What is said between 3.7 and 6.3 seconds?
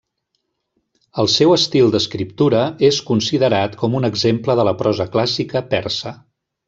com un exemple de la prosa clàssica persa.